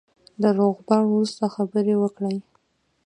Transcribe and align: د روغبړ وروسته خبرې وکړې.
د 0.41 0.43
روغبړ 0.57 1.01
وروسته 1.11 1.43
خبرې 1.55 1.95
وکړې. 1.99 2.37